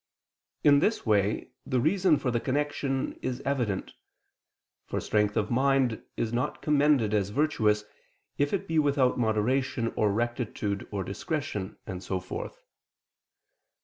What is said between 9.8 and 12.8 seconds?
or rectitude or discretion: and so forth.